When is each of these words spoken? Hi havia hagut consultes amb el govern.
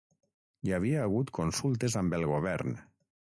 Hi 0.67 0.71
havia 0.77 1.03
hagut 1.07 1.29
consultes 1.41 1.99
amb 2.01 2.17
el 2.21 2.27
govern. 2.33 2.75